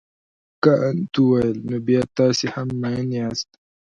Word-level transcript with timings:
کانت 0.63 1.13
وویل 1.19 1.57
نو 1.69 1.77
بیا 1.87 2.01
تاسي 2.17 2.45
هم 2.55 2.67
مین 2.81 3.09
یاست. 3.17 3.49